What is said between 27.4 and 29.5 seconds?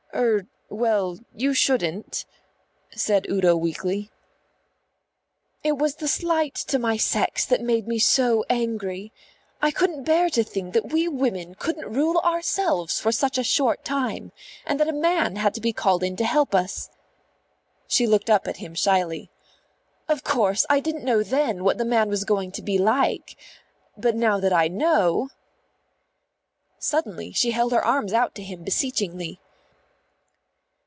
held her arms out to him beseechingly.